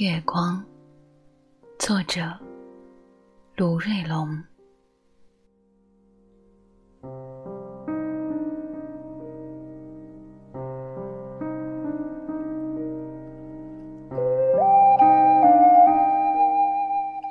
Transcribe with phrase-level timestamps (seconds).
[0.00, 0.62] 月光，
[1.78, 2.22] 作者
[3.56, 4.28] 卢瑞龙。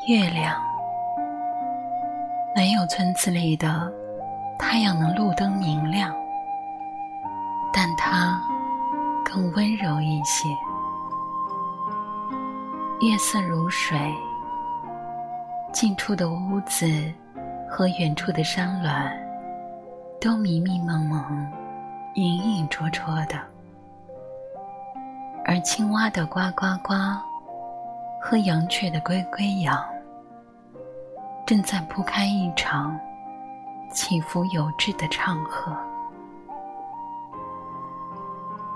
[0.08, 0.56] 月亮
[2.56, 3.92] 没有村子里的
[4.57, 6.15] 太阳能路灯明亮，
[7.74, 8.42] 但它
[9.26, 10.48] 更温柔一些。
[13.02, 14.00] 夜色如水，
[15.74, 16.88] 近处的屋子
[17.70, 19.12] 和远处的山峦
[20.21, 21.46] 都迷迷蒙蒙、
[22.14, 23.38] 隐隐绰绰的，
[25.44, 26.94] 而青蛙的呱呱呱
[28.21, 29.78] 和羊雀的归归羊。
[31.46, 32.98] 正在铺开一场
[33.92, 35.78] 起伏有致的唱和。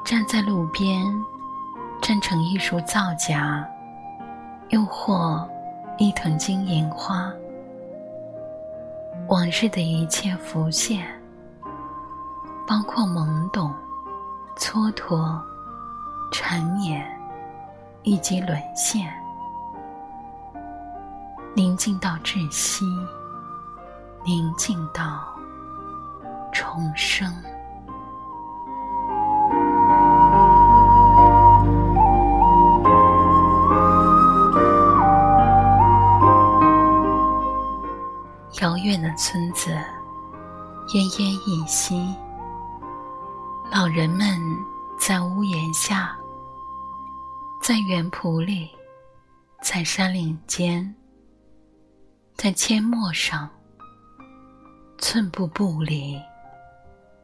[0.04, 1.06] 站在路边，
[2.02, 3.66] 站成一束皂荚，
[4.70, 5.50] 又或
[5.98, 7.34] 一藤金银花，
[9.28, 11.03] 往日的一切浮现，
[12.67, 13.73] 包括懵懂、
[14.58, 15.42] 蹉跎、
[16.31, 17.03] 缠绵，
[18.03, 19.11] 以及沦陷。
[21.56, 22.86] 宁静到窒息，
[24.23, 25.33] 宁静到
[26.54, 27.33] 重生。
[38.61, 39.69] 遥远的村子，
[40.89, 42.13] 奄奄一息。
[43.71, 44.38] 老人们
[44.99, 46.13] 在屋檐下，
[47.63, 48.69] 在园圃里，
[49.61, 50.93] 在山岭间。
[52.35, 53.49] 在阡陌上，
[54.97, 56.19] 寸步不离，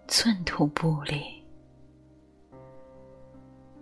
[0.08, 1.22] 寸土不离。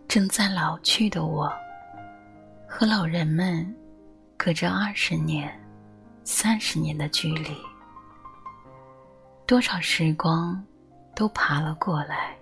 [0.07, 1.53] 正在老去的我，
[2.67, 3.75] 和老人们
[4.37, 5.51] 隔着二十年、
[6.23, 7.55] 三十年的距离，
[9.45, 10.63] 多少时光
[11.15, 12.37] 都爬了过来，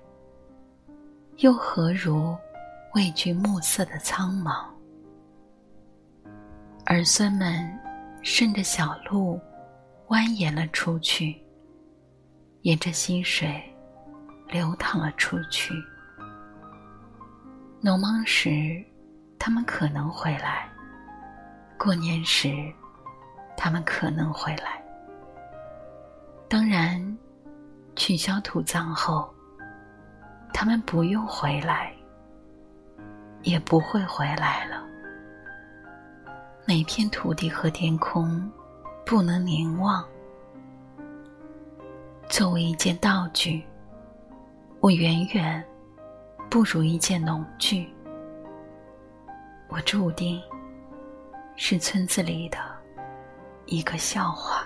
[1.37, 2.35] 又何如
[2.93, 4.65] 畏惧暮色的苍茫？
[6.85, 7.77] 儿孙们。
[8.23, 9.41] 顺着小路
[10.09, 11.35] 蜿蜒了出去，
[12.61, 13.59] 沿着溪水
[14.47, 15.73] 流淌了出去。
[17.79, 18.79] 农忙时，
[19.39, 20.69] 他们可能回来；
[21.79, 22.71] 过年时，
[23.63, 24.83] 他们可能回来。
[26.49, 26.99] 当然，
[27.95, 29.31] 取消土葬后，
[30.51, 31.93] 他们不用回来，
[33.43, 34.83] 也不会回来了。
[36.65, 38.51] 每片土地和天空，
[39.05, 40.03] 不能凝望。
[42.27, 43.63] 作为一件道具，
[44.79, 45.63] 我远远
[46.49, 47.87] 不如一件农具。
[49.67, 50.41] 我注定
[51.55, 52.57] 是村子里的
[53.71, 54.63] 一个笑话。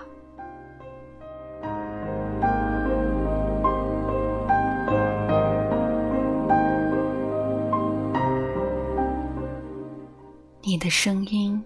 [10.60, 11.64] 你的声音。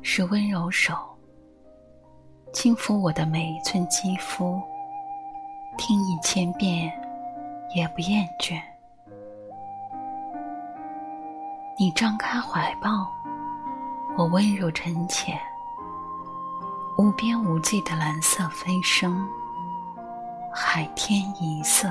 [0.00, 0.94] 是温柔手，
[2.52, 4.58] 轻抚我的每一寸肌肤，
[5.76, 6.90] 听一千遍
[7.74, 8.58] 也不厌倦。
[11.76, 12.88] 你张开怀抱，
[14.16, 15.36] 我温柔沉潜，
[16.98, 19.24] 无边无际的蓝色飞升，
[20.52, 21.88] 海天一色。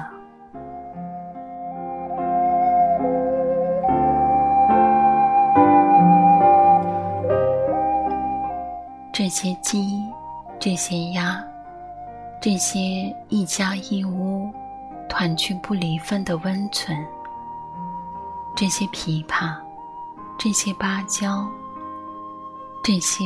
[9.14, 10.04] 这些鸡，
[10.60, 11.42] 这些鸭，
[12.42, 14.52] 这些一家一屋
[15.08, 16.98] 团聚不离分的温存，
[18.58, 19.56] 这些琵琶，
[20.38, 21.48] 这些芭蕉，
[22.84, 23.24] 这些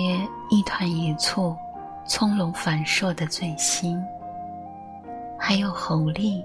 [0.52, 1.58] 一团一簇
[2.14, 3.98] 葱茏繁硕的醉心，
[5.40, 6.44] 还有猴狸，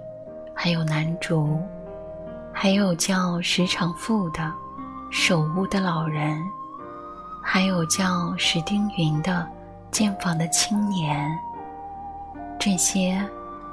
[0.54, 1.60] 还有南竹，
[2.52, 4.52] 还有叫石长富的
[5.10, 6.40] 守屋的老人。
[7.42, 9.44] 还有叫石丁云的
[9.90, 11.36] 建房的青年，
[12.60, 13.20] 这些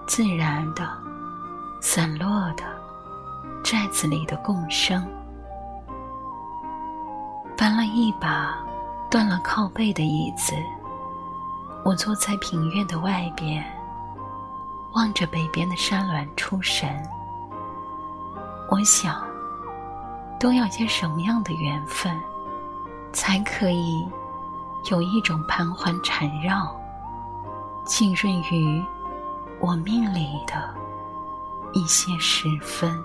[0.07, 0.89] 自然的、
[1.79, 2.63] 散落的
[3.63, 5.07] 寨子里的共生。
[7.55, 8.57] 搬了一把
[9.11, 10.55] 断了靠背的椅子，
[11.83, 13.63] 我坐在庭院的外边，
[14.93, 16.89] 望着北边的山峦出神。
[18.69, 19.21] 我想，
[20.39, 22.17] 都要些什么样的缘分？
[23.11, 24.07] 才可以
[24.89, 26.73] 有一种盘桓缠绕，
[27.85, 28.83] 浸润于
[29.59, 30.73] 我命里的
[31.73, 32.97] 一些时分。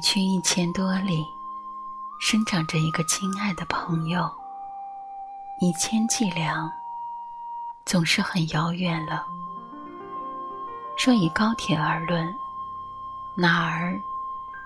[0.00, 1.24] 去一千多里，
[2.20, 4.30] 生长着一个亲爱的朋友。
[5.60, 6.70] 一千计量，
[7.84, 9.26] 总是很遥远了。
[11.04, 12.26] 若以高铁而论，
[13.36, 13.98] 哪儿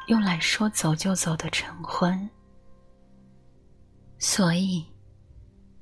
[0.06, 2.28] 用来说走就走的晨昏？
[4.18, 4.86] 所以，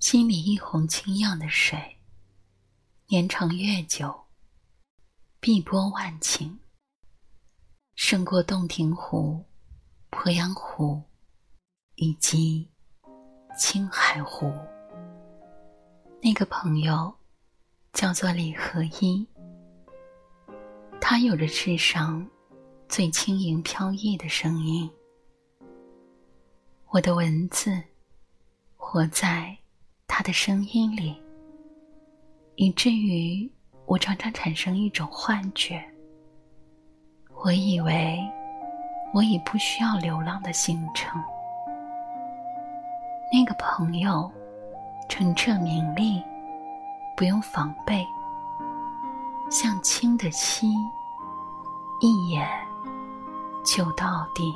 [0.00, 1.98] 心里一泓清漾的水，
[3.08, 4.24] 年长月久，
[5.40, 6.56] 碧波万顷，
[7.94, 9.44] 胜过洞庭湖、
[10.10, 11.02] 鄱阳湖
[11.96, 12.68] 以及
[13.56, 14.50] 青海湖。
[16.22, 17.14] 那个朋友
[17.92, 19.26] 叫做李和一，
[21.00, 22.26] 他有着世上
[22.88, 24.90] 最轻盈飘逸的声音。
[26.88, 27.82] 我的文字
[28.76, 29.56] 活在
[30.06, 31.14] 他的声音里，
[32.56, 33.50] 以至于
[33.86, 35.91] 我常常产生一种幻觉。
[37.44, 38.18] 我以为
[39.12, 41.22] 我已不需要流浪的行程。
[43.32, 44.30] 那个朋友。
[45.08, 46.24] 澄澈明丽，
[47.14, 48.02] 不用防备，
[49.50, 50.72] 像清的溪，
[52.00, 52.48] 一眼
[53.62, 54.54] 就到底。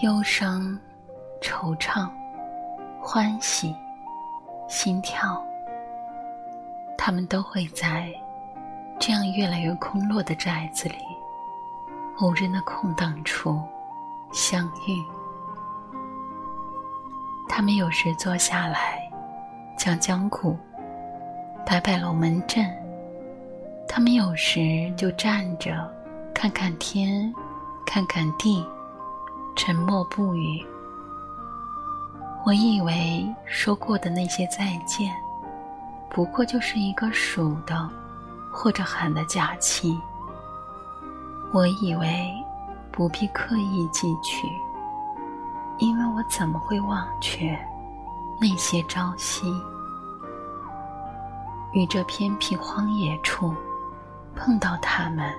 [0.00, 0.78] 忧伤、
[1.42, 2.08] 惆怅、
[3.10, 3.74] 欢喜、
[4.68, 5.42] 心跳，
[6.94, 8.12] 他们都会在
[9.00, 10.96] 这样越来越空落的寨子里。
[12.20, 13.62] 无人的空档处
[14.30, 15.02] 相遇，
[17.48, 19.00] 他们有时坐下来
[19.78, 20.54] 讲讲古，
[21.64, 22.66] 摆摆龙门阵；
[23.88, 25.90] 他们有时就站着
[26.34, 27.32] 看看天，
[27.86, 28.62] 看看地，
[29.56, 30.62] 沉默不语。
[32.46, 35.14] 我以为说过的那些再见，
[36.08, 37.88] 不过就是一个数的
[38.50, 40.00] 或者喊的假期。
[41.52, 42.32] 我以为
[42.90, 44.46] 不必刻意记取，
[45.78, 47.58] 因为我怎么会忘却
[48.40, 49.52] 那些朝夕？
[51.72, 53.54] 于这偏僻荒野处
[54.34, 55.34] 碰到他们，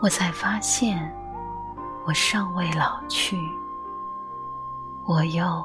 [0.00, 1.14] 我才发现
[2.06, 3.38] 我尚未老去，
[5.06, 5.64] 我又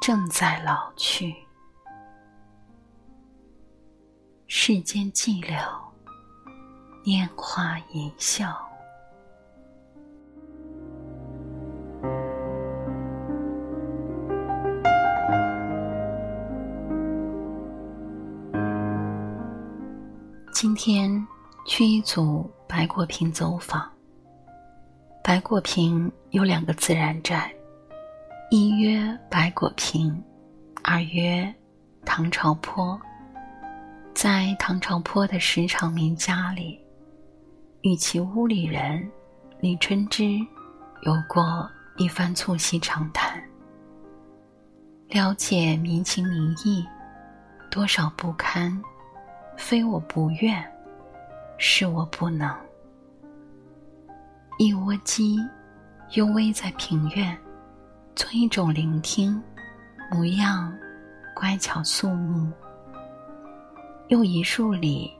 [0.00, 1.34] 正在老去。
[4.46, 5.86] 世间寂寥。
[7.06, 8.52] 拈花一笑。
[20.52, 21.24] 今天
[21.64, 23.88] 去一组白果坪走访。
[25.22, 27.54] 白果坪有两个自然寨，
[28.48, 30.22] 一曰白果坪，
[30.84, 31.52] 二曰
[32.04, 32.96] 唐朝坡。
[34.14, 36.80] 在唐朝坡的石场名家里。
[37.82, 39.10] 与其屋里人
[39.58, 40.38] 李春之
[41.02, 43.42] 有过一番促膝长谈，
[45.08, 46.86] 了解民情民意，
[47.68, 48.80] 多少不堪，
[49.56, 50.64] 非我不愿，
[51.58, 52.56] 是我不能。
[54.58, 55.36] 一窝鸡
[56.12, 57.36] 幽偎在庭院，
[58.16, 59.40] 做一种聆听，
[60.10, 60.74] 模样
[61.34, 62.50] 乖巧肃穆。
[64.08, 65.12] 又一树里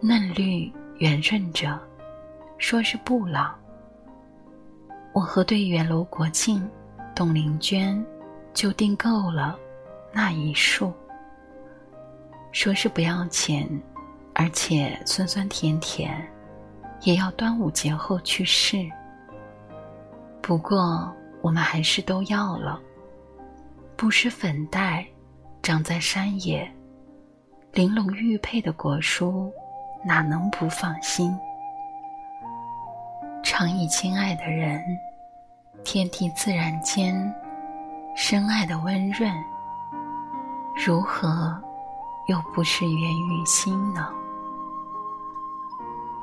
[0.00, 0.72] 嫩绿。
[0.98, 1.76] 圆润着，
[2.56, 3.52] 说是布朗。
[5.12, 6.70] 我和队员楼国庆、
[7.16, 8.02] 董玲娟
[8.52, 9.58] 就订购了
[10.12, 10.92] 那一束，
[12.52, 13.68] 说是不要钱，
[14.36, 16.16] 而且酸酸甜甜，
[17.00, 18.88] 也要端午节后去试。
[20.40, 21.12] 不过
[21.44, 22.80] 我们还是都要了。
[23.98, 25.06] 不施粉黛，
[25.62, 26.66] 长在山野，
[27.74, 29.52] 玲珑玉佩的果蔬。
[30.06, 31.34] 哪能不放心？
[33.42, 34.82] 常以亲爱的人，
[35.82, 37.14] 天地自然间，
[38.16, 39.30] 深爱的温润，
[40.74, 41.58] 如何
[42.28, 44.08] 又不是源于心呢？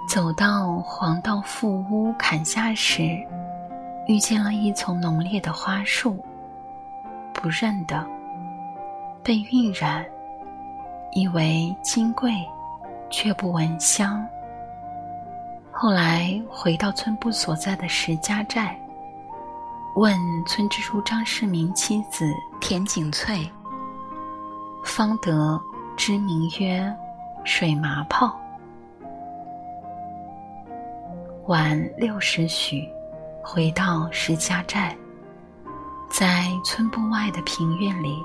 [0.07, 3.17] 走到黄道富屋坎下时，
[4.07, 6.17] 遇见了一丛浓烈的花树，
[7.33, 8.05] 不认得，
[9.23, 10.05] 被晕染，
[11.13, 12.31] 以为金桂。
[13.13, 14.25] 却不闻香。
[15.69, 18.79] 后来回到村部所在的石家寨，
[19.97, 23.45] 问村支书张世民妻子田景翠，
[24.85, 25.61] 方得
[25.97, 26.81] 知名曰
[27.43, 28.33] 水麻炮。
[31.47, 32.87] 晚六时许，
[33.43, 34.95] 回到石家寨，
[36.09, 38.23] 在村部外的平院里，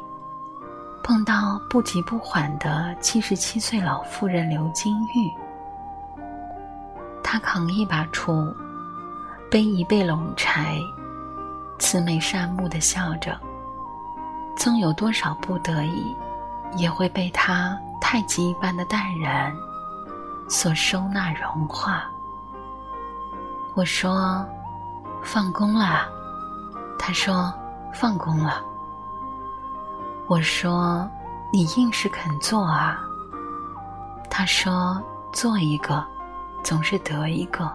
[1.02, 5.30] 碰到不急不缓的七十七岁老妇人刘金玉，
[7.22, 8.54] 她扛一把锄，
[9.50, 10.78] 背一背笼柴，
[11.78, 13.38] 慈眉善目的笑着。
[14.56, 16.14] 纵有多少不得已，
[16.76, 19.54] 也会被她太极一般的淡然
[20.48, 22.04] 所收纳融化。
[23.74, 24.46] 我说
[25.26, 26.08] ：“放工了。”
[26.98, 27.52] 他说
[27.92, 28.62] ：“放工了。”
[30.28, 31.06] 我说
[31.52, 33.00] ：“你硬是肯做啊。”
[34.30, 35.02] 他说
[35.32, 36.04] ：“做一个，
[36.62, 37.66] 总是得一个；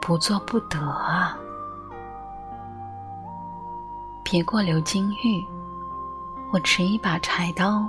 [0.00, 1.36] 不做不得啊。”
[4.24, 5.46] 别过刘金玉，
[6.52, 7.88] 我持一把柴刀，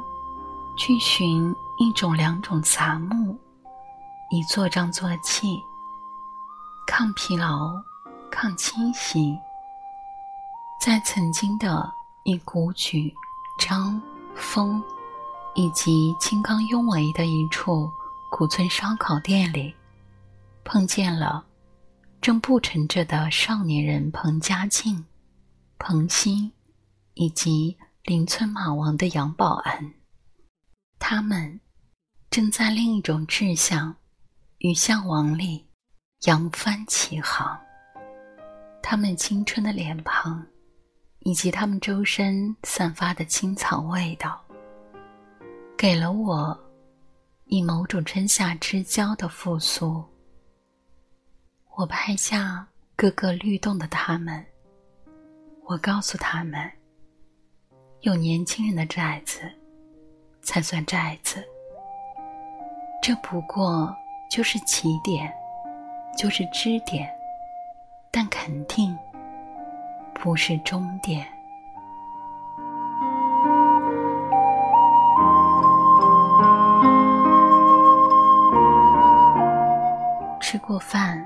[0.78, 3.36] 去寻一种两种杂木，
[4.30, 5.64] 以做章做器，
[6.86, 7.72] 抗疲劳，
[8.32, 9.38] 抗侵袭。
[10.82, 11.92] 在曾经的
[12.24, 13.14] 一古举。
[13.60, 14.00] 张、
[14.36, 14.80] 峰，
[15.56, 17.90] 以及清刚雍伟的一处
[18.30, 19.74] 古村烧烤店里，
[20.64, 21.44] 碰见了
[22.22, 25.04] 正步成着的少年人彭家庆、
[25.80, 26.52] 彭鑫，
[27.16, 29.92] 以及邻村马王的杨保安。
[31.00, 31.60] 他们
[32.30, 33.96] 正在另一种志向
[34.60, 35.66] 与向往里
[36.28, 37.60] 扬帆起航。
[38.82, 40.46] 他们青春的脸庞。
[41.22, 44.42] 以及他们周身散发的青草味道，
[45.78, 46.58] 给了我
[47.46, 50.02] 以某种春夏之交的复苏。
[51.76, 52.66] 我拍下
[52.96, 54.46] 各个律动的他们，
[55.66, 56.72] 我告诉他们：
[58.02, 59.42] 有年轻人的寨子，
[60.42, 61.44] 才算寨子。
[63.02, 63.94] 这不过
[64.32, 65.30] 就是起点，
[66.18, 67.14] 就是支点，
[68.18, 68.98] 但肯定。
[70.16, 71.24] 不是终点。
[80.42, 81.24] 吃过饭，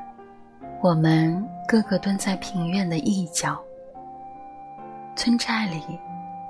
[0.82, 3.58] 我们个个蹲在庭院的一角。
[5.16, 5.98] 村寨里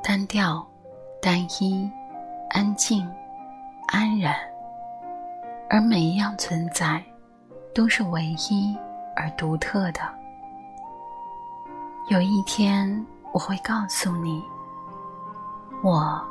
[0.01, 0.67] 单调、
[1.21, 1.87] 单一、
[2.49, 3.07] 安静、
[3.89, 4.35] 安然，
[5.69, 6.99] 而每一样存在
[7.75, 8.75] 都是唯一
[9.15, 10.20] 而独特的。
[12.07, 14.43] 有一天，我会告诉你，
[15.81, 16.21] 我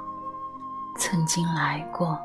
[0.98, 2.18] 曾经来过。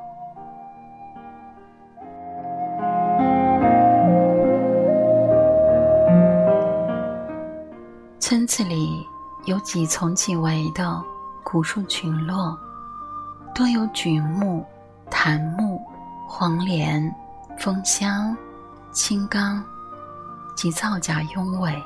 [8.20, 9.08] 村子里
[9.46, 11.02] 有几丛几围的
[11.44, 12.58] 古树群落，
[13.54, 14.66] 多有榉木、
[15.10, 15.82] 檀木、
[16.28, 17.14] 黄连、
[17.58, 18.36] 枫香、
[18.92, 19.64] 青冈
[20.56, 21.82] 及皂荚拥尾。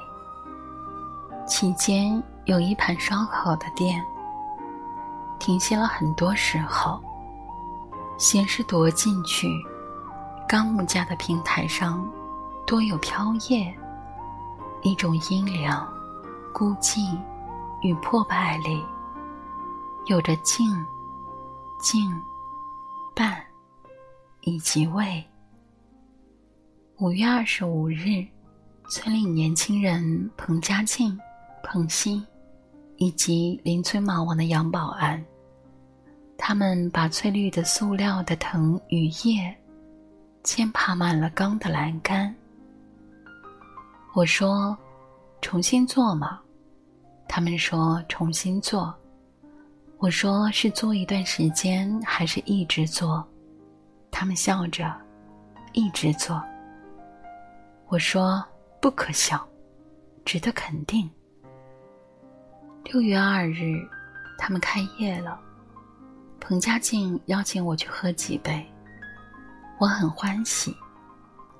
[1.50, 4.00] 期间有一盘烧烤的店，
[5.40, 7.02] 停歇了很多时候。
[8.20, 9.50] 先是踱进去，
[10.48, 12.08] 钢木架的平台上
[12.68, 13.74] 多有飘叶，
[14.84, 15.88] 一种阴凉、
[16.54, 17.18] 孤寂
[17.82, 18.86] 与破败里，
[20.06, 20.70] 有着静、
[21.82, 22.14] 静、
[23.16, 23.42] 伴
[24.42, 25.26] 以及味。
[26.98, 28.28] 五月二十五日，
[28.90, 31.18] 村里年轻人彭家庆。
[31.64, 32.26] 彭鑫，
[32.98, 35.24] 以及邻村马王的杨保安，
[36.38, 39.56] 他们把翠绿的塑料的藤与叶，
[40.44, 42.34] 先爬满了钢的栏杆。
[44.16, 44.78] 我说
[45.42, 46.40] ：“重新做嘛。”
[47.28, 48.94] 他们说：“重新做。”
[50.00, 53.26] 我说：“是做一段时间，还是一直做？”
[54.10, 54.92] 他们笑着
[55.74, 56.42] ：“一直做。”
[57.88, 58.44] 我说
[58.82, 59.48] ：“不可笑，
[60.26, 61.10] 值得肯定。”
[62.92, 63.88] 六月二日，
[64.36, 65.40] 他们开业了。
[66.40, 68.66] 彭家静邀请我去喝几杯，
[69.78, 70.76] 我很欢喜，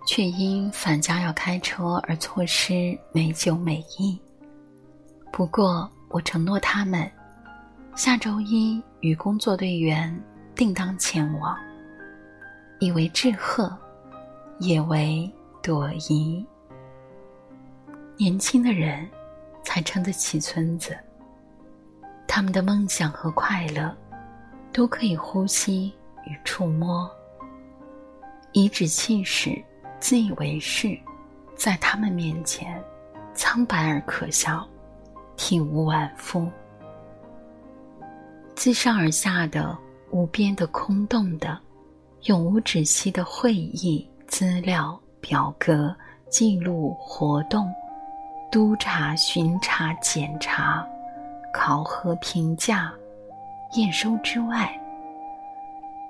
[0.08, 4.20] 却因返家要开车而错失美酒美意。
[5.32, 7.08] 不过，我承诺他们，
[7.96, 10.12] 下周一与工作队员
[10.56, 11.56] 定当前往，
[12.80, 13.72] 以为致贺，
[14.58, 15.32] 也为
[15.62, 16.44] 朵颐。
[18.18, 19.08] 年轻的人，
[19.64, 20.98] 才撑得起村子。
[22.32, 23.92] 他们的梦想和快乐，
[24.72, 25.92] 都可以呼吸
[26.28, 27.10] 与触摸。
[28.52, 29.60] 颐指气使、
[30.00, 30.96] 自以为是，
[31.56, 32.80] 在他们面前，
[33.34, 34.64] 苍白而可笑，
[35.38, 36.48] 体无完肤。
[38.56, 39.76] 自上而下的、
[40.12, 41.60] 无边的、空洞的、
[42.26, 45.96] 永无止息的会议资料、表格、
[46.30, 47.68] 记录、活动、
[48.52, 50.88] 督查、巡查、检查。
[51.54, 52.92] 考核、评价，
[53.74, 54.72] 验收之外，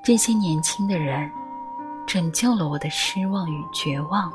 [0.03, 1.29] 这些年轻的人
[2.05, 4.31] 拯救了我的失望与绝望，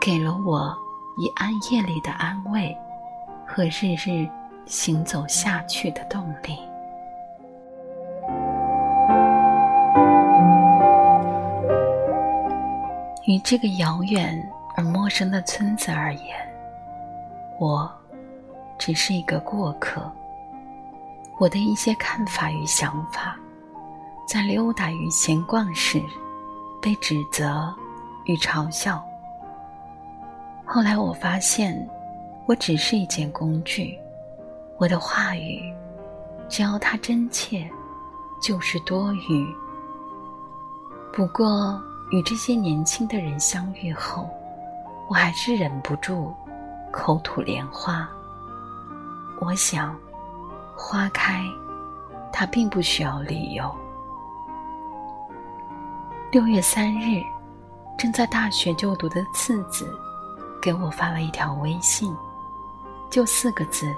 [0.00, 0.76] 给了我
[1.16, 2.76] 以暗夜里的安慰
[3.46, 4.28] 和日日
[4.66, 6.58] 行走下去的动力。
[13.26, 14.34] 于这个遥远
[14.74, 16.36] 而陌生的村子而言，
[17.58, 17.90] 我
[18.88, 20.10] 只是一个过客。
[21.38, 23.36] 我的一些看法与想法，
[24.26, 26.02] 在溜达与闲逛时
[26.80, 27.70] 被指责
[28.24, 29.04] 与嘲笑。
[30.64, 31.86] 后来我发现，
[32.46, 33.94] 我只是一件工具，
[34.78, 35.60] 我的话语，
[36.48, 37.70] 只要它真切，
[38.40, 39.54] 就是多余。
[41.12, 41.78] 不过。
[42.10, 44.30] 与这些年轻的人相遇后，
[45.10, 46.34] 我还是忍不住
[46.90, 48.08] 口吐莲花。
[49.40, 49.96] 我想，
[50.76, 51.44] 花开，
[52.32, 53.74] 它并不需要理由。
[56.30, 57.22] 六月三日，
[57.96, 59.88] 正在大学就读的次子
[60.60, 62.14] 给我发了一条微信，
[63.10, 63.94] 就四个字：“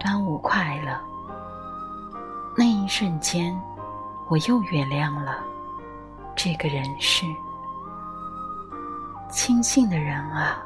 [0.00, 0.98] 端午快乐。”
[2.56, 3.54] 那一瞬间，
[4.28, 5.44] 我又原谅了。
[6.34, 7.26] 这个人是
[9.30, 10.62] 轻信的人啊，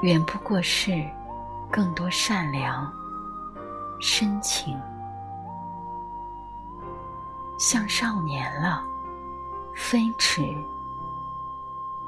[0.00, 1.04] 远不过是
[1.70, 2.92] 更多善良、
[4.00, 4.78] 深情，
[7.58, 8.82] 像少年了。
[9.74, 10.42] 飞驰，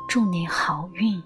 [0.09, 1.23] 祝你好运。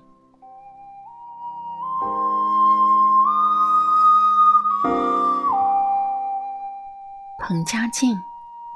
[7.39, 8.17] 彭佳静。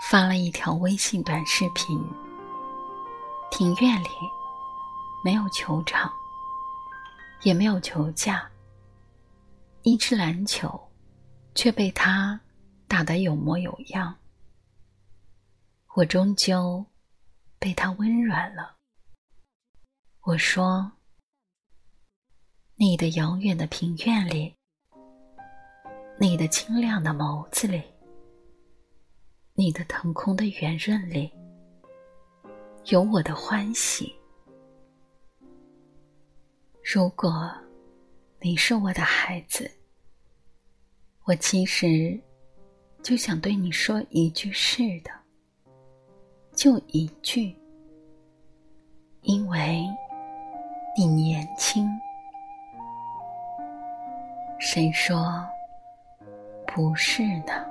[0.00, 2.00] 发了一条微信短视频。
[3.50, 4.08] 庭院里
[5.24, 6.10] 没有球场，
[7.42, 8.48] 也没有球架。
[9.82, 10.80] 一支篮球
[11.54, 12.40] 却被他
[12.86, 14.16] 打得有模有样。
[15.94, 16.84] 我终究
[17.58, 18.76] 被他温软了。
[20.22, 20.92] 我说
[22.76, 24.54] ：“你的遥远的庭院里，
[26.20, 27.82] 你的清亮的眸子里。”
[29.54, 31.28] 你的腾空的圆润里，
[32.84, 34.14] 有我的欢喜。
[36.80, 37.52] 如果
[38.40, 39.68] 你是我的孩子，
[41.24, 42.18] 我其实
[43.02, 45.10] 就想对你说一句是的，
[46.54, 47.52] 就一句，
[49.22, 49.84] 因为
[50.96, 51.88] 你年轻。
[54.60, 55.44] 谁说
[56.64, 57.66] 不是呢？